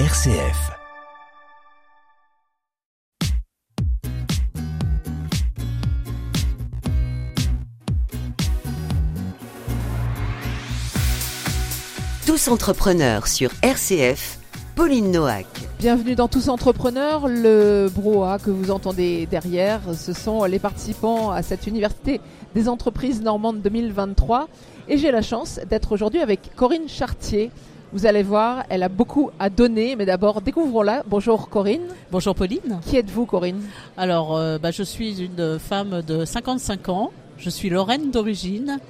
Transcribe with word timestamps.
RCF. 0.00 0.72
Tous 12.26 12.48
entrepreneurs 12.48 13.28
sur 13.28 13.50
RCF, 13.62 14.40
Pauline 14.74 15.12
Noack. 15.12 15.46
Bienvenue 15.78 16.16
dans 16.16 16.26
Tous 16.26 16.48
Entrepreneurs. 16.48 17.28
Le 17.28 17.88
brouhaha 17.88 18.40
que 18.40 18.50
vous 18.50 18.72
entendez 18.72 19.26
derrière, 19.26 19.80
ce 19.96 20.12
sont 20.12 20.42
les 20.42 20.58
participants 20.58 21.30
à 21.30 21.42
cette 21.42 21.68
université 21.68 22.20
des 22.56 22.68
entreprises 22.68 23.22
normandes 23.22 23.62
2023. 23.62 24.48
Et 24.88 24.98
j'ai 24.98 25.12
la 25.12 25.22
chance 25.22 25.60
d'être 25.70 25.92
aujourd'hui 25.92 26.18
avec 26.18 26.52
Corinne 26.56 26.88
Chartier. 26.88 27.52
Vous 27.94 28.06
allez 28.06 28.24
voir, 28.24 28.64
elle 28.70 28.82
a 28.82 28.88
beaucoup 28.88 29.30
à 29.38 29.48
donner, 29.48 29.94
mais 29.94 30.04
d'abord 30.04 30.40
découvrons-la. 30.40 31.04
Bonjour 31.06 31.48
Corinne. 31.48 31.86
Bonjour 32.10 32.34
Pauline. 32.34 32.80
Qui 32.84 32.96
êtes-vous 32.96 33.24
Corinne? 33.24 33.62
Alors, 33.96 34.36
euh, 34.36 34.58
bah, 34.58 34.72
je 34.72 34.82
suis 34.82 35.22
une 35.22 35.60
femme 35.60 36.02
de 36.02 36.24
55 36.24 36.88
ans. 36.88 37.12
Je 37.38 37.48
suis 37.50 37.70
lorraine 37.70 38.10
d'origine. 38.10 38.80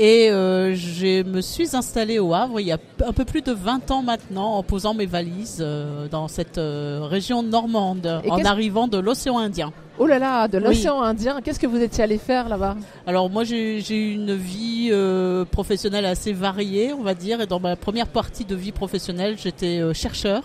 Et 0.00 0.30
euh, 0.30 0.76
je 0.76 1.24
me 1.24 1.40
suis 1.40 1.74
installée 1.74 2.20
au 2.20 2.32
Havre 2.32 2.60
il 2.60 2.68
y 2.68 2.72
a 2.72 2.78
un 3.04 3.12
peu 3.12 3.24
plus 3.24 3.42
de 3.42 3.50
20 3.50 3.90
ans 3.90 4.02
maintenant 4.02 4.54
en 4.54 4.62
posant 4.62 4.94
mes 4.94 5.06
valises 5.06 5.58
euh, 5.60 6.06
dans 6.06 6.28
cette 6.28 6.56
euh, 6.56 7.00
région 7.02 7.42
normande 7.42 8.20
Et 8.22 8.30
en 8.30 8.44
arrivant 8.44 8.86
de 8.86 8.96
l'océan 8.98 9.38
Indien. 9.38 9.72
Oh 9.98 10.06
là 10.06 10.20
là, 10.20 10.46
de 10.46 10.58
Oui. 10.58 10.64
l'océan 10.64 11.02
Indien. 11.02 11.40
Qu'est-ce 11.42 11.58
que 11.58 11.66
vous 11.66 11.82
étiez 11.82 12.04
allé 12.04 12.16
faire 12.18 12.48
là-bas? 12.48 12.76
Alors 13.08 13.28
moi 13.28 13.42
j'ai 13.42 13.80
j'ai 13.80 13.96
eu 13.96 14.12
une 14.14 14.34
vie 14.36 14.90
euh, 14.92 15.44
professionnelle 15.44 16.04
assez 16.06 16.32
variée 16.32 16.92
on 16.92 17.02
va 17.02 17.14
dire 17.14 17.40
et 17.40 17.46
dans 17.46 17.58
ma 17.58 17.74
première 17.74 18.06
partie 18.06 18.44
de 18.44 18.54
vie 18.54 18.70
professionnelle 18.70 19.34
j'étais 19.36 19.80
euh, 19.80 19.92
chercheur. 19.94 20.44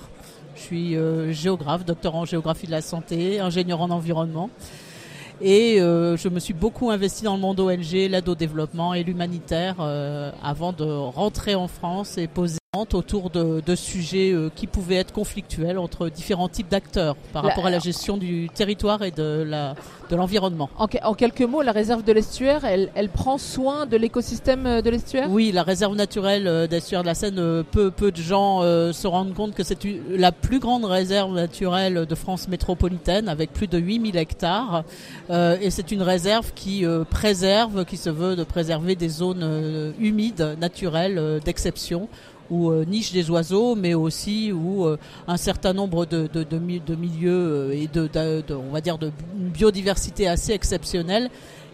Je 0.56 0.62
suis 0.62 0.96
euh, 0.96 1.32
géographe, 1.32 1.86
docteur 1.86 2.16
en 2.16 2.26
géographie 2.26 2.66
de 2.66 2.72
la 2.72 2.82
santé, 2.82 3.40
ingénieur 3.40 3.82
en 3.82 3.92
environnement. 3.92 4.50
Et 5.42 5.82
euh, 5.82 6.16
je 6.18 6.30
me 6.30 6.40
suis 6.40 6.54
beaucoup 6.54 6.90
investi 6.92 7.24
dans 7.24 7.36
le 7.36 7.42
monde 7.42 7.60
ONG, 7.60 7.92
l'aide 7.92 8.30
au 8.30 8.36
développement 8.36 8.94
et 8.94 9.04
l'humanitaire 9.04 9.76
euh, 9.80 10.32
avant 10.42 10.74
de 10.74 10.86
rentrer 10.86 11.56
en 11.56 11.68
France 11.68 12.18
et 12.18 12.28
poser 12.28 12.58
autour 12.76 13.30
de, 13.30 13.62
de 13.64 13.76
sujets 13.76 14.32
euh, 14.34 14.50
qui 14.56 14.66
pouvaient 14.66 14.96
être 14.96 15.14
conflictuels 15.14 15.78
entre 15.78 16.10
différents 16.10 16.50
types 16.50 16.70
d'acteurs 16.70 17.16
par 17.32 17.44
La- 17.44 17.50
rapport 17.50 17.68
à 17.68 17.70
la 17.70 17.78
gestion 17.78 18.18
du 18.18 18.50
territoire 18.50 19.04
et 19.04 19.12
de 19.12 19.44
la 19.48 19.76
de 20.10 20.16
l'environnement. 20.16 20.70
en, 20.78 20.88
que- 20.88 20.98
en 21.04 21.14
quelques 21.14 21.42
mots, 21.44 21.62
la 21.62 21.72
réserve 21.72 22.04
de 22.04 22.12
l'estuaire, 22.12 22.66
elle, 22.66 22.90
elle 22.96 23.10
prend 23.10 23.38
soin 23.38 23.86
de 23.86 23.96
l'écosystème 23.96 24.66
euh, 24.66 24.82
de 24.82 24.90
l'estuaire? 24.90 25.28
Oui, 25.30 25.52
la 25.52 25.62
réserve 25.64 25.96
naturelle 25.96 26.48
euh, 26.48 26.66
d'Estuaire 26.68 27.02
de 27.04 27.08
la 27.08 27.14
Seine, 27.16 27.64
peu, 27.72 27.92
peu 27.92 28.12
de 28.12 28.18
gens 28.18 28.62
euh, 28.64 28.92
se 28.92 29.06
rendent 29.08 29.34
compte 29.36 29.54
que 29.54 29.64
c'est 29.64 29.78
la 30.10 30.32
plus 30.32 30.60
grande 30.60 30.84
réserve 30.86 31.32
naturelle 31.34 32.06
de 32.08 32.16
France 32.16 32.48
métropolitaine 32.48 33.30
avec 33.30 33.54
plus 33.54 33.68
de 33.68 33.78
8000 33.78 34.18
hectares. 34.18 34.84
Euh, 35.30 35.58
et 35.62 35.70
c'est 35.70 35.92
une 35.92 36.02
réserve 36.02 36.52
qui 36.56 36.86
euh, 36.86 37.04
préserve, 37.04 37.86
qui 37.86 37.98
se 37.98 38.10
veut 38.10 38.36
de 38.36 38.44
préserver 38.44 38.96
des 38.96 39.10
zones 39.10 39.94
humides, 40.00 40.58
naturelles, 40.60 41.40
d'exception 41.46 42.10
où 42.54 42.70
euh, 42.72 42.86
nichent 42.86 43.12
des 43.14 43.30
oiseaux, 43.32 43.74
mais 43.76 43.94
aussi 43.96 44.52
où 44.52 44.86
euh, 44.86 44.98
un 45.28 45.38
certain 45.38 45.74
nombre 45.74 46.06
de, 46.06 46.30
de, 46.32 46.44
de, 46.44 46.58
mi- 46.60 46.80
de 46.80 46.96
milieux 46.96 47.32
euh, 47.32 47.72
et 47.82 47.88
de, 47.88 48.08
on 48.54 48.98
de 48.98 49.12
biodiversité 49.36 50.28
assez 50.28 50.54
exceptionnelle 50.54 51.30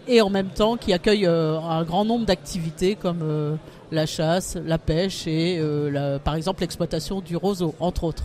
et 0.08 0.22
en 0.22 0.30
même 0.30 0.48
temps 0.48 0.76
qui 0.76 0.92
accueille 0.92 1.26
un 1.26 1.84
grand 1.84 2.04
nombre 2.04 2.24
d'activités 2.24 2.94
comme 2.96 3.22
la 3.92 4.06
chasse, 4.06 4.56
la 4.66 4.78
pêche 4.78 5.26
et 5.26 5.60
par 6.24 6.34
exemple 6.34 6.62
l'exploitation 6.62 7.20
du 7.20 7.36
roseau, 7.36 7.74
entre 7.78 8.04
autres. 8.04 8.24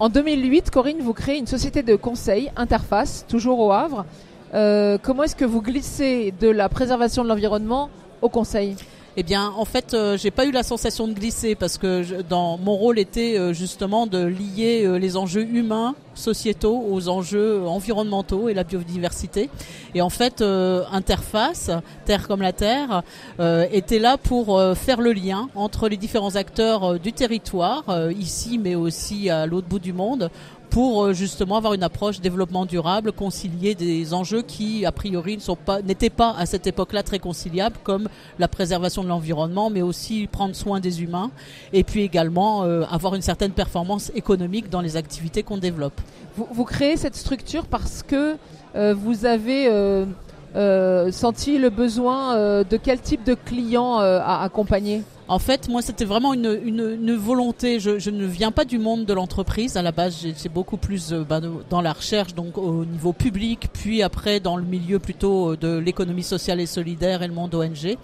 En 0.00 0.08
2008, 0.08 0.70
Corinne, 0.70 0.98
vous 1.00 1.14
créez 1.14 1.38
une 1.38 1.46
société 1.46 1.82
de 1.82 1.94
conseil, 1.96 2.50
Interface, 2.56 3.24
toujours 3.28 3.60
au 3.60 3.70
Havre. 3.72 4.04
Comment 5.02 5.22
est-ce 5.22 5.36
que 5.36 5.44
vous 5.44 5.62
glissez 5.62 6.34
de 6.40 6.48
la 6.48 6.68
préservation 6.68 7.22
de 7.22 7.28
l'environnement 7.28 7.88
au 8.20 8.28
conseil? 8.28 8.74
Eh 9.20 9.24
bien, 9.24 9.52
en 9.56 9.64
fait, 9.64 9.94
euh, 9.94 10.16
j'ai 10.16 10.30
pas 10.30 10.46
eu 10.46 10.52
la 10.52 10.62
sensation 10.62 11.08
de 11.08 11.12
glisser 11.12 11.56
parce 11.56 11.76
que 11.76 12.04
je- 12.04 12.14
dans 12.22 12.56
mon 12.56 12.76
rôle 12.76 13.00
était 13.00 13.36
euh, 13.36 13.52
justement 13.52 14.06
de 14.06 14.24
lier 14.24 14.84
euh, 14.86 14.96
les 14.96 15.16
enjeux 15.16 15.42
humains, 15.42 15.96
sociétaux 16.18 16.84
aux 16.90 17.08
enjeux 17.08 17.66
environnementaux 17.66 18.48
et 18.48 18.54
la 18.54 18.64
biodiversité. 18.64 19.48
Et 19.94 20.02
en 20.02 20.10
fait, 20.10 20.40
euh, 20.40 20.84
Interface, 20.92 21.70
Terre 22.04 22.28
comme 22.28 22.42
la 22.42 22.52
Terre, 22.52 23.02
euh, 23.40 23.66
était 23.72 23.98
là 23.98 24.18
pour 24.18 24.58
euh, 24.58 24.74
faire 24.74 25.00
le 25.00 25.12
lien 25.12 25.48
entre 25.54 25.88
les 25.88 25.96
différents 25.96 26.36
acteurs 26.36 26.98
du 26.98 27.12
territoire, 27.12 27.84
ici 28.18 28.58
mais 28.58 28.74
aussi 28.74 29.30
à 29.30 29.46
l'autre 29.46 29.68
bout 29.68 29.78
du 29.78 29.92
monde, 29.92 30.30
pour 30.70 31.12
justement 31.12 31.56
avoir 31.56 31.74
une 31.74 31.82
approche 31.82 32.20
développement 32.20 32.66
durable, 32.66 33.12
concilier 33.12 33.74
des 33.74 34.12
enjeux 34.14 34.42
qui 34.42 34.84
a 34.84 34.92
priori 34.92 35.40
sont 35.40 35.56
pas, 35.56 35.82
n'étaient 35.82 36.10
pas 36.10 36.34
à 36.36 36.46
cette 36.46 36.66
époque-là 36.66 37.02
très 37.02 37.18
conciliables, 37.18 37.76
comme 37.82 38.08
la 38.38 38.48
préservation 38.48 39.02
de 39.02 39.08
l'environnement, 39.08 39.70
mais 39.70 39.82
aussi 39.82 40.26
prendre 40.26 40.54
soin 40.54 40.80
des 40.80 41.02
humains, 41.02 41.30
et 41.72 41.84
puis 41.84 42.02
également 42.02 42.64
euh, 42.64 42.84
avoir 42.90 43.14
une 43.14 43.22
certaine 43.22 43.52
performance 43.52 44.12
économique 44.14 44.68
dans 44.70 44.80
les 44.80 44.96
activités 44.96 45.42
qu'on 45.42 45.58
développe. 45.58 46.00
Vous, 46.36 46.64
créez 46.64 46.96
cette 46.96 47.16
structure 47.16 47.66
parce 47.66 48.02
que 48.02 48.36
euh, 48.76 48.94
vous 48.94 49.26
avez 49.26 49.66
euh, 49.68 50.04
euh, 50.54 51.10
senti 51.10 51.58
le 51.58 51.70
besoin 51.70 52.62
de 52.62 52.76
quel 52.76 53.00
type 53.00 53.24
de 53.24 53.34
clients 53.34 54.00
euh, 54.00 54.20
à 54.22 54.42
accompagner? 54.42 55.02
En 55.28 55.38
fait, 55.38 55.68
moi, 55.68 55.82
c'était 55.82 56.06
vraiment 56.06 56.32
une, 56.32 56.58
une, 56.64 56.98
une 57.02 57.14
volonté. 57.14 57.80
Je, 57.80 57.98
je 57.98 58.08
ne 58.08 58.24
viens 58.24 58.50
pas 58.50 58.64
du 58.64 58.78
monde 58.78 59.04
de 59.04 59.12
l'entreprise. 59.12 59.76
À 59.76 59.82
la 59.82 59.92
base, 59.92 60.20
j'étais 60.22 60.48
beaucoup 60.48 60.78
plus 60.78 61.12
euh, 61.12 61.22
ben, 61.22 61.42
dans 61.68 61.82
la 61.82 61.92
recherche, 61.92 62.34
donc 62.34 62.56
au 62.56 62.86
niveau 62.86 63.12
public, 63.12 63.68
puis 63.74 64.02
après 64.02 64.40
dans 64.40 64.56
le 64.56 64.64
milieu 64.64 64.98
plutôt 64.98 65.52
euh, 65.52 65.56
de 65.58 65.76
l'économie 65.76 66.22
sociale 66.22 66.60
et 66.60 66.66
solidaire 66.66 67.22
et 67.22 67.28
le 67.28 67.34
monde 67.34 67.54
ONG. 67.54 67.98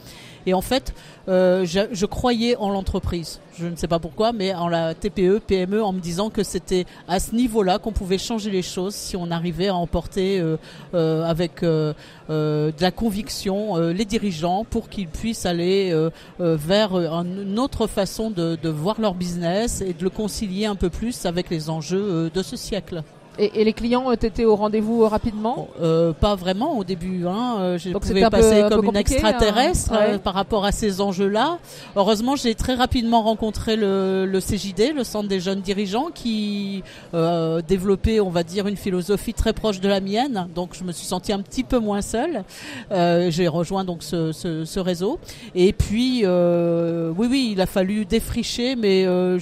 Et 0.46 0.52
en 0.52 0.60
fait, 0.60 0.92
euh, 1.28 1.64
je, 1.64 1.80
je 1.92 2.06
croyais 2.06 2.56
en 2.56 2.68
l'entreprise. 2.68 3.40
Je 3.56 3.66
ne 3.66 3.76
sais 3.76 3.86
pas 3.86 4.00
pourquoi, 4.00 4.32
mais 4.32 4.52
en 4.54 4.68
la 4.68 4.94
TPE, 4.94 5.40
PME, 5.46 5.82
en 5.82 5.92
me 5.92 6.00
disant 6.00 6.28
que 6.28 6.42
c'était 6.42 6.86
à 7.06 7.20
ce 7.20 7.34
niveau-là 7.34 7.78
qu'on 7.78 7.92
pouvait 7.92 8.18
changer 8.18 8.50
les 8.50 8.62
choses 8.62 8.94
si 8.94 9.16
on 9.16 9.30
arrivait 9.30 9.68
à 9.68 9.76
emporter 9.76 10.40
euh, 10.40 10.56
euh, 10.94 11.24
avec 11.24 11.62
euh, 11.62 11.92
de 12.28 12.72
la 12.80 12.90
conviction 12.90 13.76
les 13.76 14.04
dirigeants 14.04 14.64
pour 14.64 14.88
qu'ils 14.88 15.08
puissent 15.08 15.46
aller 15.46 15.94
vers 16.38 17.13
une 17.22 17.58
autre 17.58 17.86
façon 17.86 18.30
de, 18.30 18.68
voir 18.68 19.00
leur 19.00 19.14
business 19.14 19.80
et 19.80 19.92
de 19.92 20.02
le 20.02 20.10
concilier 20.10 20.66
un 20.66 20.74
peu 20.74 20.90
plus 20.90 21.26
avec 21.26 21.50
les 21.50 21.70
enjeux 21.70 22.02
euh, 22.02 22.30
de 22.30 22.42
ce 22.42 22.56
siècle. 22.56 23.02
Et, 23.38 23.60
et 23.60 23.64
les 23.64 23.72
clients 23.72 24.04
ont 24.06 24.12
été 24.12 24.44
au 24.44 24.56
rendez-vous 24.56 25.02
euh, 25.02 25.08
rapidement? 25.08 25.68
Euh, 25.82 26.12
pas 26.12 26.34
vraiment 26.34 26.78
au 26.78 26.84
début. 26.84 27.26
Hein. 27.26 27.56
Euh, 27.60 27.78
Je 27.78 27.90
Donc 27.90 28.02
pouvais 28.02 28.22
un 28.22 28.30
peu- 28.30 28.36
passer 28.38 28.60
un 28.60 28.68
peu 28.68 28.76
comme 28.76 28.84
une 28.86 28.92
compliqué, 28.92 29.14
extraterrestre 29.14 29.92
hein. 29.92 29.96
Ouais. 29.98 30.14
euh, 30.14 30.18
par 30.18 30.34
rapport 30.34 30.64
à 30.64 30.72
ces 30.72 31.00
enjeux-là. 31.00 31.58
Heureusement, 31.96 32.36
j'ai 32.36 32.54
très 32.54 32.74
rapidement 32.74 33.22
rencontré 33.22 33.76
le, 33.76 34.26
le 34.26 34.40
CJD, 34.40 34.92
le 34.94 35.04
Centre 35.04 35.28
des 35.28 35.40
jeunes 35.40 35.60
dirigeants, 35.60 36.08
qui 36.14 36.82
euh, 37.14 37.60
développait, 37.66 38.20
on 38.20 38.30
va 38.30 38.42
dire, 38.42 38.66
une 38.66 38.76
philosophie 38.76 39.34
très 39.34 39.52
proche 39.52 39.80
de 39.80 39.88
la 39.88 40.00
mienne. 40.00 40.48
Donc, 40.54 40.70
je 40.74 40.84
me 40.84 40.92
suis 40.92 41.06
sentie 41.06 41.32
un 41.32 41.40
petit 41.40 41.64
peu 41.64 41.78
moins 41.78 42.02
seule. 42.02 42.44
Euh, 42.92 43.30
j'ai 43.30 43.48
rejoint 43.48 43.84
donc 43.84 44.02
ce, 44.02 44.32
ce, 44.32 44.64
ce 44.64 44.80
réseau. 44.80 45.18
Et 45.54 45.72
puis, 45.72 46.22
euh, 46.24 47.12
oui, 47.16 47.26
oui, 47.30 47.48
il 47.52 47.60
a 47.60 47.66
fallu 47.66 48.04
défricher, 48.04 48.76
mais 48.76 49.04
euh, 49.06 49.38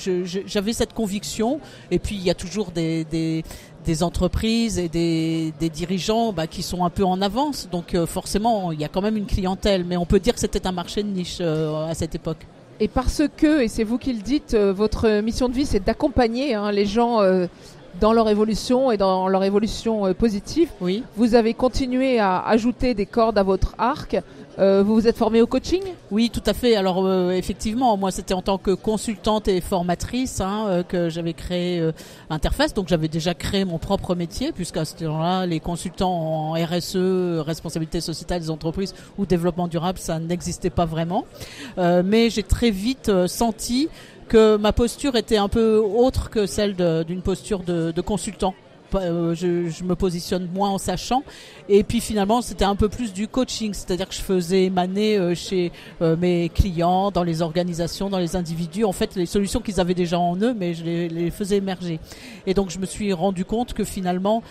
j'avais 0.47 0.73
cette 0.73 0.93
conviction. 0.95 1.61
Et 1.91 1.99
puis, 1.99 2.17
il 2.17 2.23
y 2.23 2.31
a 2.31 2.35
toujours 2.35 2.71
des, 2.71 3.05
des 3.05 3.45
des 3.85 4.03
entreprises 4.03 4.79
et 4.79 4.89
des, 4.89 5.53
des 5.59 5.69
dirigeants 5.69 6.33
bah, 6.33 6.47
qui 6.47 6.63
sont 6.63 6.85
un 6.85 6.91
peu 6.91 7.05
en 7.05 7.21
avance. 7.21 7.69
Donc 7.71 7.95
euh, 7.95 8.07
forcément, 8.07 8.73
il 8.73 8.81
y 8.81 8.85
a 8.85 8.89
quand 8.89 9.03
même 9.03 9.17
une 9.17 9.27
clientèle. 9.27 9.85
Mais 9.85 9.97
on 9.97 10.07
peut 10.07 10.21
dire 10.21 10.35
que 10.35 10.41
c'était 10.41 10.67
un 10.67 10.73
marché 10.73 11.03
de 11.03 11.09
niche 11.09 11.39
euh, 11.41 11.87
à 11.87 11.95
cette 11.95 12.15
époque. 12.15 12.47
Et 12.81 12.89
parce 12.89 13.23
que, 13.37 13.63
et 13.63 13.69
c'est 13.69 13.85
vous 13.85 13.99
qui 13.99 14.13
le 14.13 14.23
dites, 14.23 14.55
euh, 14.55 14.73
votre 14.73 15.21
mission 15.21 15.49
de 15.49 15.55
vie, 15.55 15.67
c'est 15.67 15.85
d'accompagner 15.85 16.55
hein, 16.55 16.73
les 16.73 16.87
gens 16.87 17.21
dans 18.01 18.13
leur 18.13 18.29
évolution 18.29 18.91
et 18.91 18.97
dans 18.97 19.29
leur 19.29 19.45
évolution 19.45 20.15
positive. 20.15 20.71
Oui. 20.81 21.03
Vous 21.17 21.35
avez 21.35 21.55
continué 21.55 22.19
à 22.19 22.41
ajouter 22.41 22.95
des 22.95 23.07
cordes 23.07 23.39
à 23.39 23.43
votre 23.43 23.75
arc. 23.79 24.17
Euh, 24.59 24.83
vous 24.83 24.95
vous 24.95 25.09
êtes 25.09 25.17
formé 25.17 25.41
au 25.41 25.47
coaching 25.47 25.83
Oui, 26.11 26.31
tout 26.31 26.43
à 26.45 26.53
fait. 26.53 26.77
Alors 26.77 27.07
euh, 27.07 27.31
effectivement, 27.31 27.97
moi 27.97 28.11
c'était 28.11 28.35
en 28.35 28.43
tant 28.43 28.59
que 28.59 28.73
consultante 28.73 29.49
et 29.49 29.61
formatrice 29.61 30.41
hein, 30.41 30.67
euh, 30.69 30.83
que 30.83 31.09
j'avais 31.09 31.33
créé 31.33 31.81
euh, 31.81 31.93
Interface. 32.29 32.75
Donc 32.75 32.89
j'avais 32.89 33.09
déjà 33.09 33.33
créé 33.35 33.65
mon 33.65 33.79
propre 33.79 34.15
métier 34.15 34.53
puisqu'à 34.53 34.85
ce 34.85 34.97
temps-là, 34.97 35.47
les 35.47 35.61
consultants 35.61 36.13
en 36.13 36.53
RSE, 36.53 37.41
responsabilité 37.41 38.01
sociétale 38.01 38.41
des 38.41 38.51
entreprises 38.51 38.95
ou 39.17 39.25
développement 39.25 39.69
durable, 39.69 39.99
ça 39.99 40.19
n'existait 40.19 40.71
pas 40.71 40.85
vraiment. 40.85 41.25
Euh, 41.79 42.03
mais 42.05 42.29
j'ai 42.29 42.43
très 42.43 42.71
vite 42.71 43.11
senti 43.27 43.89
que 44.29 44.57
ma 44.57 44.73
posture 44.73 45.17
était 45.17 45.39
un 45.39 45.49
peu 45.49 45.77
autre 45.79 46.29
que 46.31 46.47
celle 46.47 46.75
d'une 47.07 47.23
posture 47.23 47.61
de, 47.61 47.91
de 47.91 48.01
consultant. 48.01 48.55
Je, 49.01 49.85
me 49.85 49.95
positionne 49.95 50.49
moins 50.53 50.71
en 50.71 50.79
sachant. 50.79 51.23
Et 51.69 51.83
puis 51.83 52.01
finalement, 52.01 52.43
c'était 52.43 52.65
un 52.65 52.77
peu 52.77 52.89
plus 52.89 53.13
du 53.13 53.29
coaching, 53.29 53.73
c'est-à-dire 53.75 54.09
que 54.09 54.15
je 54.15 54.21
faisais 54.21 54.65
émaner 54.65 55.35
chez 55.35 55.73
mes 56.01 56.51
clients, 56.55 57.11
dans 57.11 57.23
les 57.23 57.43
organisations, 57.43 58.11
dans 58.11 58.19
les 58.19 58.37
individus, 58.37 58.85
en 58.85 58.93
fait, 58.93 59.15
les 59.17 59.27
solutions 59.27 59.61
qu'ils 59.61 59.81
avaient 59.81 59.95
déjà 59.95 60.19
en 60.19 60.37
eux, 60.37 60.55
mais 60.55 60.75
je 60.75 60.85
les, 60.85 61.09
les, 61.09 61.31
faisais 61.31 61.57
émerger. 61.57 62.01
Et 62.47 62.55
donc, 62.55 62.71
je 62.71 62.79
me 62.79 62.87
suis 62.87 63.13
rendu 63.13 63.45
compte 63.45 63.75
que 63.75 63.85
finalement, 63.85 64.43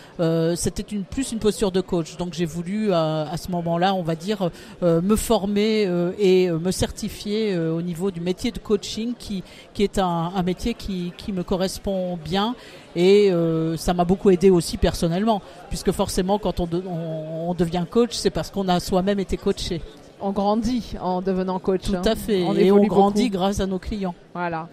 c'était 0.55 0.83
une, 0.83 1.03
plus 1.03 1.31
une 1.31 1.39
posture 1.39 1.71
de 1.71 1.81
coach. 1.81 2.17
Donc, 2.17 2.33
j'ai 2.33 2.45
voulu 2.45 2.93
à 2.93 3.35
ce 3.37 3.51
moment-là, 3.51 3.93
on 3.93 4.03
va 4.03 4.15
dire, 4.15 4.49
me 4.81 5.15
former 5.15 5.87
et 6.17 6.49
me 6.49 6.71
certifier 6.71 7.57
au 7.57 7.81
niveau 7.81 8.11
du 8.11 8.21
métier 8.21 8.51
de 8.51 8.59
coaching 8.59 9.13
qui, 9.17 9.43
qui 9.73 9.83
est 9.83 9.99
un, 9.99 10.31
un 10.35 10.43
métier 10.43 10.73
qui, 10.73 11.13
qui, 11.17 11.31
me 11.31 11.43
correspond 11.43 12.17
bien 12.17 12.55
et 12.95 13.31
euh, 13.31 13.77
ça 13.77 13.93
m'a 13.93 14.03
beaucoup 14.05 14.29
aidé 14.29 14.49
aussi 14.49 14.77
personnellement 14.77 15.41
puisque 15.69 15.91
forcément 15.91 16.39
quand 16.39 16.59
on, 16.59 16.67
on, 16.87 17.53
devient 17.53 17.85
coach 17.89 18.13
c'est 18.13 18.29
parce 18.29 18.51
qu'on 18.51 18.67
a 18.67 18.79
soi-même 18.79 19.19
été 19.19 19.37
coaché. 19.37 19.81
On 20.19 20.31
grandit 20.31 20.93
en 21.01 21.21
devenant 21.21 21.59
coach. 21.59 21.83
Tout 21.83 21.95
à 21.95 22.11
hein. 22.11 22.15
fait 22.15 22.41
et 22.41 22.71
on 22.71 22.83
grandit 22.85 23.29
grâce 23.29 23.59
à 23.59 23.65
nos 23.65 23.79
clients. 23.79 24.13
Voilà. 24.33 24.69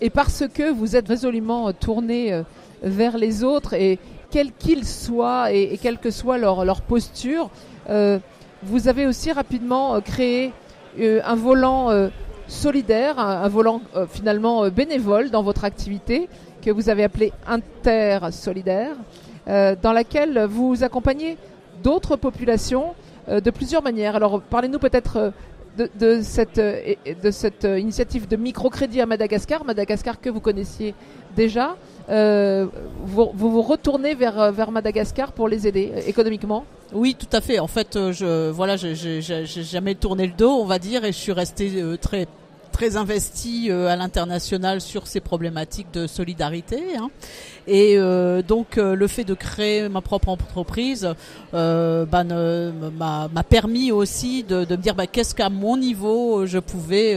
Et 0.00 0.08
parce 0.08 0.44
que 0.52 0.72
vous 0.72 0.96
êtes 0.96 1.08
résolument 1.08 1.72
tourné 1.72 2.32
euh, 2.32 2.42
vers 2.82 3.18
les 3.18 3.44
autres 3.44 3.74
et 3.74 3.98
quels 4.30 4.52
qu'ils 4.52 4.86
soient 4.86 5.52
et, 5.52 5.78
quelle 5.82 5.98
que 5.98 6.10
soit 6.10 6.38
leur, 6.38 6.64
leur 6.64 6.80
posture, 6.80 7.50
euh, 7.90 8.18
vous 8.62 8.88
avez 8.88 9.06
aussi 9.06 9.32
rapidement 9.32 10.00
créé 10.00 10.52
un 10.98 11.34
volant 11.34 11.90
solidaire, 12.50 13.18
un, 13.18 13.48
volant 13.48 13.80
euh, 13.96 14.06
finalement 14.06 14.64
euh, 14.64 14.70
bénévole 14.70 15.30
dans 15.30 15.42
votre 15.42 15.64
activité 15.64 16.28
que 16.60 16.70
vous 16.70 16.90
avez 16.90 17.04
appelé 17.04 17.32
Inter 17.46 18.18
Solidaire, 18.32 18.96
euh, 19.48 19.74
dans 19.80 19.92
laquelle 19.92 20.46
vous 20.50 20.82
accompagnez 20.84 21.38
d'autres 21.82 22.16
populations 22.16 22.94
de 23.28 23.50
plusieurs 23.50 23.82
manières. 23.82 24.16
Alors 24.16 24.42
parlez-nous 24.42 24.78
peut-être 24.78 25.32
de, 25.78 26.20
cette, 26.20 26.60
de 26.60 27.30
cette 27.30 27.64
initiative 27.64 28.26
de 28.28 28.36
microcrédit 28.36 29.00
à 29.00 29.06
Madagascar, 29.06 29.64
Madagascar 29.64 30.20
que 30.20 30.28
vous 30.28 30.40
connaissiez 30.40 30.94
déjà. 31.36 31.76
vous, 32.08 33.30
vous, 33.32 33.62
retournez 33.62 34.14
vers, 34.14 34.52
vers 34.52 34.70
Madagascar 34.72 35.32
pour 35.32 35.48
les 35.48 35.66
aider 35.66 35.92
économiquement? 36.06 36.64
Oui, 36.92 37.14
tout 37.14 37.34
à 37.34 37.40
fait. 37.40 37.60
En 37.60 37.68
fait, 37.68 37.96
je 38.10 38.50
voilà, 38.50 38.76
j'ai 38.76 39.22
jamais 39.22 39.94
tourné 39.94 40.26
le 40.26 40.32
dos, 40.32 40.50
on 40.50 40.66
va 40.66 40.78
dire, 40.78 41.04
et 41.04 41.12
je 41.12 41.18
suis 41.18 41.32
resté 41.32 41.70
très 42.00 42.26
très 42.70 42.96
investi 42.96 43.70
euh, 43.70 43.88
à 43.88 43.96
l'international 43.96 44.80
sur 44.80 45.06
ces 45.06 45.20
problématiques 45.20 45.90
de 45.92 46.06
solidarité. 46.06 46.96
Hein. 46.96 47.10
Et 47.72 47.96
euh, 47.96 48.42
donc 48.42 48.78
euh, 48.78 48.96
le 48.96 49.06
fait 49.06 49.22
de 49.22 49.32
créer 49.32 49.88
ma 49.88 50.00
propre 50.00 50.28
entreprise 50.28 51.08
euh, 51.54 52.04
bah, 52.04 52.24
m'a 52.24 53.42
permis 53.48 53.92
aussi 53.92 54.42
de, 54.42 54.64
de 54.64 54.74
me 54.74 54.82
dire 54.82 54.96
bah, 54.96 55.06
qu'est-ce 55.06 55.36
qu'à 55.36 55.48
mon 55.50 55.76
niveau 55.76 56.46
je 56.46 56.58
pouvais 56.58 57.16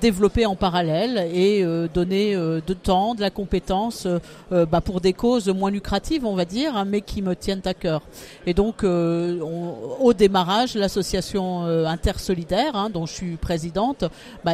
développer 0.00 0.44
en 0.44 0.56
parallèle 0.56 1.30
et 1.32 1.64
donner 1.94 2.34
de 2.34 2.74
temps, 2.74 3.14
de 3.14 3.20
la 3.20 3.30
compétence 3.30 4.08
bah, 4.50 4.80
pour 4.80 5.00
des 5.00 5.12
causes 5.12 5.48
moins 5.48 5.70
lucratives, 5.70 6.24
on 6.26 6.34
va 6.34 6.44
dire, 6.44 6.76
hein, 6.76 6.84
mais 6.84 7.00
qui 7.00 7.22
me 7.22 7.36
tiennent 7.36 7.62
à 7.64 7.74
cœur. 7.74 8.02
Et 8.46 8.54
donc 8.54 8.82
au 8.82 10.12
démarrage, 10.12 10.74
l'association 10.74 11.64
intersolidaire, 11.86 12.74
hein, 12.74 12.90
dont 12.90 13.06
je 13.06 13.12
suis 13.12 13.36
présidente, 13.36 14.04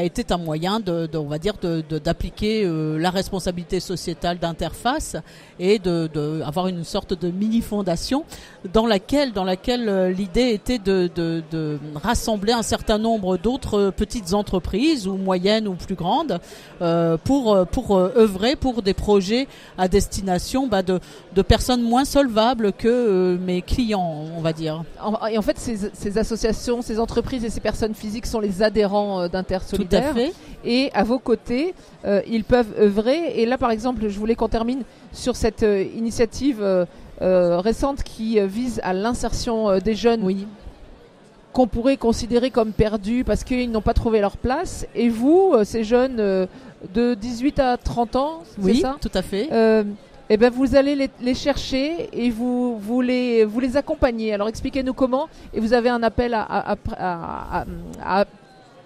était 0.02 0.32
un 0.32 0.38
moyen 0.38 0.80
de, 0.80 1.06
de 1.06 1.16
on 1.16 1.28
va 1.28 1.38
dire, 1.38 1.54
d'appliquer 1.58 2.68
la 2.98 3.10
responsabilité 3.10 3.80
sociétale 3.80 4.38
d'interface 4.38 5.16
et 5.58 5.78
de, 5.78 6.08
de, 6.12 6.42
avoir 6.42 6.66
une 6.68 6.84
sorte 6.84 7.14
de 7.18 7.30
mini 7.30 7.60
fondation 7.60 8.24
dans 8.72 8.86
laquelle 8.86 9.32
dans 9.32 9.44
laquelle 9.44 9.88
euh, 9.88 10.10
l'idée 10.10 10.50
était 10.50 10.78
de, 10.78 11.10
de, 11.14 11.42
de, 11.50 11.78
rassembler 11.94 12.52
un 12.52 12.62
certain 12.62 12.98
nombre 12.98 13.36
d'autres 13.36 13.90
petites 13.96 14.34
entreprises 14.34 15.06
ou 15.06 15.16
moyennes 15.16 15.68
ou 15.68 15.74
plus 15.74 15.94
grandes 15.94 16.40
euh, 16.80 17.16
pour 17.22 17.66
pour 17.66 17.96
euh, 17.96 18.12
œuvrer 18.16 18.56
pour 18.56 18.82
des 18.82 18.94
projets 18.94 19.46
à 19.78 19.88
destination 19.88 20.66
bah, 20.66 20.82
de, 20.82 21.00
de 21.34 21.42
personnes 21.42 21.82
moins 21.82 22.04
solvables 22.04 22.72
que 22.72 22.88
euh, 22.88 23.38
mes 23.38 23.62
clients 23.62 24.26
on 24.36 24.40
va 24.40 24.52
dire. 24.52 24.82
Et 25.30 25.38
en 25.38 25.42
fait 25.42 25.58
ces, 25.58 25.90
ces, 25.92 26.18
associations 26.18 26.82
ces 26.82 26.98
entreprises 26.98 27.44
et 27.44 27.50
ces 27.50 27.60
personnes 27.60 27.94
physiques 27.94 28.26
sont 28.26 28.40
les 28.40 28.62
adhérents 28.62 29.28
d'Intersolidaire 29.28 30.14
et 30.64 30.90
à 30.94 31.04
vos 31.04 31.18
côtés 31.18 31.74
ils 32.26 32.44
peuvent 32.44 32.74
œuvrer. 32.78 33.40
Et 33.40 33.46
là 33.46 33.58
par 33.58 33.70
exemple 33.70 34.08
je 34.08 34.18
voulais 34.18 34.34
qu'on 34.34 34.48
termine 34.48 34.82
sur 35.12 35.36
cette 35.36 35.62
euh, 35.62 35.84
initiative 35.94 36.58
euh, 36.62 36.84
euh, 37.20 37.58
récente 37.60 38.02
qui 38.02 38.40
vise 38.40 38.80
à 38.82 38.92
l'insertion 38.92 39.78
des 39.78 39.94
jeunes. 39.94 40.22
Oui 40.22 40.46
qu'on 41.52 41.66
pourrait 41.66 41.98
considérer 41.98 42.48
comme 42.50 42.72
perdus 42.72 43.24
parce 43.24 43.44
qu'ils 43.44 43.70
n'ont 43.70 43.82
pas 43.82 43.92
trouvé 43.92 44.22
leur 44.22 44.38
place. 44.38 44.86
Et 44.94 45.10
vous, 45.10 45.52
ces 45.64 45.84
jeunes 45.84 46.16
de 46.16 47.12
18 47.12 47.58
à 47.58 47.76
30 47.76 48.16
ans, 48.16 48.42
oui, 48.58 48.80
ça? 48.80 48.96
tout 48.98 49.10
à 49.12 49.20
fait. 49.20 49.50
eh 50.30 50.36
ben 50.38 50.50
vous 50.50 50.76
allez 50.76 51.10
les, 51.20 51.34
chercher 51.34 52.08
et 52.14 52.30
vous, 52.30 52.78
vous, 52.78 53.02
les, 53.02 53.44
vous 53.44 53.60
les 53.60 53.76
accompagnez. 53.76 54.32
Alors 54.32 54.48
expliquez-nous 54.48 54.94
comment. 54.94 55.28
Et 55.52 55.60
vous 55.60 55.74
avez 55.74 55.90
un 55.90 56.02
appel 56.02 56.32
à, 56.32 56.40
à, 56.40 56.76
à, 56.96 57.64
à 58.02 58.24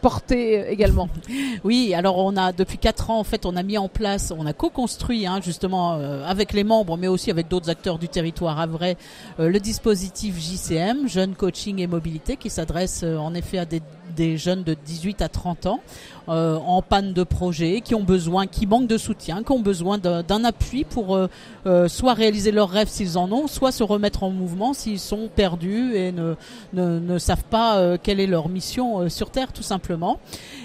porter 0.01 0.61
euh, 0.61 0.71
également. 0.71 1.09
Oui, 1.65 1.95
alors 1.95 2.19
on 2.19 2.37
a 2.37 2.53
depuis 2.53 2.79
quatre 2.79 3.11
ans 3.11 3.19
en 3.19 3.25
fait, 3.25 3.47
on 3.47 3.57
a 3.57 3.63
mis 3.63 3.79
en 3.79 3.89
place, 3.89 4.33
on 4.37 4.47
a 4.47 4.53
co-construit 4.53 5.27
hein, 5.27 5.41
justement 5.43 5.95
euh, 5.95 6.25
avec 6.25 6.53
les 6.53 6.65
membres, 6.65 6.97
mais 6.97 7.09
aussi 7.09 7.31
avec 7.31 7.49
d'autres 7.49 7.71
acteurs 7.71 7.99
du 7.99 8.09
territoire 8.09 8.61
à 8.61 8.67
vrai, 8.67 8.97
euh, 9.41 9.49
le 9.49 9.59
dispositif 9.59 10.39
JCM, 10.39 11.09
Jeunes 11.09 11.35
Coaching 11.35 11.81
et 11.81 11.87
Mobilité, 11.87 12.37
qui 12.37 12.51
s'adresse 12.51 13.03
en 13.03 13.35
effet 13.35 13.59
à 13.59 13.65
des 13.65 13.81
des 14.17 14.37
jeunes 14.37 14.65
de 14.65 14.75
18 14.75 15.23
à 15.23 15.29
30 15.29 15.67
ans 15.67 15.81
euh, 16.29 16.57
en 16.57 16.83
panne 16.83 17.13
de 17.13 17.23
projet, 17.23 17.83
qui 17.83 17.95
ont 17.95 18.03
besoin, 18.03 18.47
qui 18.47 18.67
manquent 18.67 18.89
de 18.89 18.99
soutien, 18.99 19.45
qui 19.45 19.53
ont 19.53 19.61
besoin 19.61 19.99
d'un 19.99 20.45
appui 20.45 20.85
pour 20.85 21.15
euh, 21.15 21.29
euh, 21.67 21.87
soit 21.87 22.15
réaliser 22.15 22.51
leurs 22.51 22.71
rêves 22.71 22.89
s'ils 22.89 23.19
en 23.19 23.31
ont, 23.31 23.47
soit 23.47 23.71
se 23.71 23.85
remettre 23.85 24.25
en 24.25 24.31
mouvement 24.31 24.73
s'ils 24.73 24.99
sont 24.99 25.29
perdus 25.35 25.95
et 25.95 26.11
ne, 26.11 26.35
ne, 26.73 26.99
ne 26.99 27.19
savent 27.19 27.45
pas 27.45 27.99
quelle 27.99 28.19
est 28.19 28.27
leur 28.27 28.49
mission 28.49 29.09
sur 29.09 29.31
Terre 29.31 29.53
tout 29.53 29.63
simplement. 29.63 29.86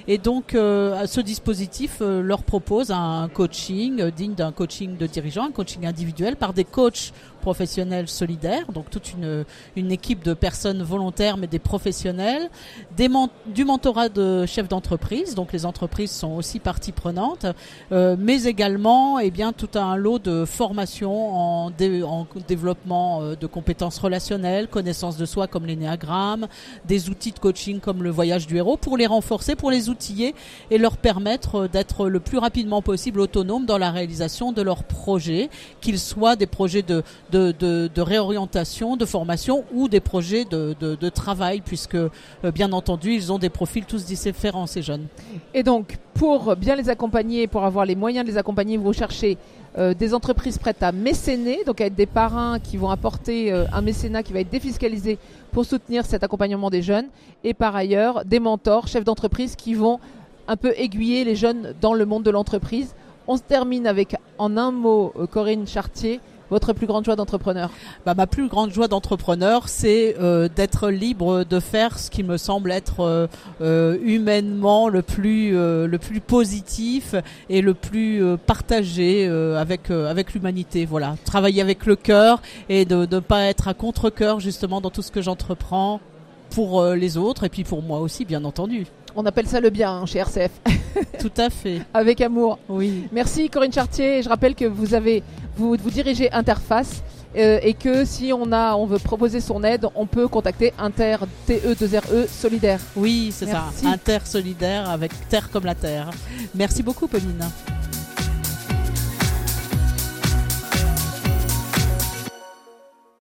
Et 0.08 0.18
donc 0.18 0.52
ce 0.52 1.22
dispositif 1.22 2.02
leur 2.02 2.44
propose 2.44 2.92
un 2.92 3.30
coaching 3.34 4.10
digne 4.12 4.34
d'un 4.34 4.52
coaching 4.52 4.98
de 4.98 5.08
dirigeant, 5.08 5.46
un 5.46 5.52
coaching 5.52 5.86
individuel 5.86 6.36
par 6.36 6.54
des 6.54 6.64
coachs 6.64 7.14
professionnels 7.42 8.08
solidaires, 8.08 8.72
donc 8.72 8.90
toute 8.90 9.14
une, 9.14 9.46
une 9.76 9.92
équipe 9.92 10.24
de 10.24 10.34
personnes 10.34 10.84
volontaires 10.84 11.38
mais 11.38 11.48
des 11.48 11.60
professionnels, 11.60 12.50
du 12.98 13.66
mentorat 13.66 14.10
de 14.10 14.46
chefs 14.46 14.68
d'entreprise, 14.68 15.36
donc 15.36 15.52
les 15.52 15.66
entreprises 15.66 16.12
sont 16.12 16.32
aussi 16.32 16.60
partie 16.60 16.92
prenante, 16.92 17.46
euh, 17.92 18.16
mais 18.18 18.44
également 18.44 19.20
eh 19.20 19.32
bien 19.32 19.54
tout 19.54 19.78
un 19.78 19.96
lot 19.96 20.20
de 20.20 20.46
formation 20.46 21.12
en, 21.34 21.72
en 21.72 22.26
développement 22.48 23.22
euh, 23.22 23.36
de 23.36 23.48
compétences 23.48 23.98
relationnelles, 23.98 24.68
connaissances 24.68 25.18
de 25.18 25.26
soi 25.26 25.48
comme 25.48 25.66
l'énéagramme, 25.66 26.48
des 26.86 27.10
outils 27.10 27.32
de 27.32 27.40
coaching 27.40 27.80
comme 27.80 28.04
le 28.04 28.10
voyage 28.10 28.48
du 28.48 28.58
héros 28.58 28.78
pour 28.78 28.98
les 28.98 29.08
renforcer, 29.08 29.56
pour 29.56 29.72
les 29.72 29.90
outiller 29.90 30.36
et 30.70 30.78
leur 30.78 30.98
permettre 30.98 31.68
d'être 31.68 32.08
le 32.08 32.20
plus 32.20 32.38
rapidement 32.38 32.82
possible 32.82 33.20
autonomes 33.20 33.66
dans 33.66 33.78
la 33.78 33.92
réalisation 33.92 34.52
de 34.52 34.62
leurs 34.62 34.84
projets, 34.84 35.50
qu'ils 35.82 36.00
soient 36.00 36.36
des 36.36 36.48
projets 36.48 36.84
de, 36.84 37.04
de, 37.32 38.02
réorientation, 38.02 38.98
de 38.98 39.06
formation 39.06 39.64
ou 39.74 39.88
des 39.88 40.00
projets 40.00 40.46
de, 40.46 40.76
de 40.80 41.10
travail, 41.10 41.62
puisque 41.62 41.96
euh, 41.96 42.10
bien 42.54 42.72
entendu, 42.72 43.14
ils 43.14 43.32
ont 43.32 43.40
des 43.40 43.50
profils 43.50 43.86
tous 43.86 44.06
différents, 44.06 44.68
ces 44.68 44.82
jeunes. 44.82 45.08
Et 45.54 45.64
donc, 45.64 45.98
pour 46.14 46.56
bien 46.56 46.76
les 46.76 46.90
accompagner, 46.90 47.48
pour 47.48 47.64
avoir 47.64 47.86
les 47.86 47.96
moyens 47.96 48.26
de 48.26 48.32
les 48.32 48.38
accompagner, 48.38 48.78
vous 48.78 48.94
cherchez 48.94 49.38
euh, 49.78 49.94
des 49.94 50.14
entreprises 50.14 50.58
prêtes 50.58 50.84
à 50.84 50.92
mécéner, 50.92 51.64
donc 51.66 51.80
à 51.80 51.86
être 51.86 51.96
des 51.96 52.06
parrains 52.06 52.60
qui 52.60 52.78
vont 52.78 52.90
apporter 52.90 53.52
euh, 53.52 53.66
un 53.72 53.82
mécénat 53.82 54.22
qui 54.22 54.34
va 54.34 54.42
être 54.42 54.50
défiscalisé 54.50 55.18
pour 55.52 55.66
soutenir 55.66 56.06
cet 56.06 56.24
accompagnement 56.24 56.70
des 56.70 56.82
jeunes, 56.82 57.08
et 57.44 57.54
par 57.54 57.76
ailleurs 57.76 58.26
des 58.26 58.40
mentors, 58.40 58.88
chefs 58.88 59.06
d'entreprise 59.06 59.56
qui 59.56 59.74
vont 59.74 60.00
un 60.48 60.58
peu 60.58 60.74
aiguiller 60.78 61.24
les 61.24 61.36
jeunes 61.36 61.74
dans 61.80 61.94
le 61.94 62.06
monde 62.06 62.24
de 62.24 62.32
l'entreprise. 62.32 62.94
On 63.28 63.38
se 63.38 63.44
termine 63.44 63.88
avec, 63.88 64.18
en 64.38 64.58
un 64.58 64.72
mot, 64.72 65.14
Corinne 65.32 65.68
Chartier, 65.68 66.20
votre 66.52 66.74
plus 66.74 66.86
grande 66.86 67.06
joie 67.06 67.16
d'entrepreneur 67.16 67.72
bah, 68.06 68.14
Ma 68.14 68.28
plus 68.28 68.48
grande 68.48 68.72
joie 68.72 68.88
d'entrepreneur, 68.88 69.70
c'est 69.70 70.18
euh, 70.20 70.50
d'être 70.54 70.90
libre 70.90 71.46
de 71.46 71.60
faire 71.60 71.98
ce 71.98 72.12
qui 72.12 72.24
me 72.24 72.38
semble 72.38 72.72
être 72.72 73.00
euh, 73.00 73.28
euh, 73.62 73.98
humainement 74.04 74.90
le 74.90 75.02
plus, 75.02 75.52
le 75.54 75.98
plus 75.98 76.20
positif 76.20 77.16
et 77.50 77.62
le 77.62 77.74
plus 77.74 78.22
partagé 78.46 79.28
avec, 79.28 79.90
avec 79.90 80.34
l'humanité. 80.34 80.86
Voilà, 80.86 81.16
travailler 81.24 81.62
avec 81.62 81.86
le 81.86 81.96
cœur 81.96 82.42
et 82.68 82.84
de 82.84 83.08
ne 83.10 83.20
pas 83.20 83.46
être 83.46 83.70
à 83.70 83.74
contre-cœur 83.74 84.40
justement 84.42 84.82
dans 84.82 84.90
tout 84.90 85.02
ce 85.02 85.12
que 85.12 85.22
j'entreprends 85.22 86.02
pour 86.50 86.84
les 86.84 87.16
autres 87.18 87.46
et 87.46 87.50
puis 87.50 87.64
pour 87.64 87.82
moi 87.82 88.00
aussi, 88.00 88.26
bien 88.26 88.44
entendu. 88.44 88.86
On 89.16 89.26
appelle 89.26 89.48
ça 89.48 89.60
le 89.60 89.70
bien 89.70 89.92
hein, 89.92 90.06
chez 90.06 90.20
RCF. 90.20 90.52
Tout 91.20 91.32
à 91.38 91.50
fait. 91.50 91.82
Avec 91.94 92.22
amour. 92.22 92.60
Oui. 92.70 93.08
Merci 93.12 93.50
Corinne 93.50 93.74
Chartier. 93.74 94.22
Je 94.22 94.30
rappelle 94.30 94.56
que 94.56 94.66
vous 94.66 94.94
avez 94.94 95.24
vous, 95.58 95.76
vous 95.82 95.90
dirigez 95.90 96.32
Interface 96.32 97.04
euh, 97.36 97.60
et 97.62 97.74
que 97.74 98.06
si 98.06 98.34
on 98.34 98.52
a 98.52 98.76
on 98.76 98.86
veut 98.86 99.00
proposer 99.00 99.40
son 99.40 99.64
aide, 99.64 99.88
on 99.96 100.06
peut 100.06 100.28
contacter 100.28 100.74
Inter 100.78 101.18
TE 101.48 101.76
2 101.80 101.98
RE 101.98 102.28
solidaire. 102.28 102.80
Oui, 102.96 103.32
c'est 103.34 103.48
ça. 103.48 103.66
Inter 103.86 104.20
solidaire 104.26 104.90
avec 104.90 105.12
terre 105.30 105.50
comme 105.50 105.66
la 105.66 105.76
terre. 105.76 106.10
Merci 106.56 106.84
beaucoup, 106.84 107.08
Pauline. 107.08 107.46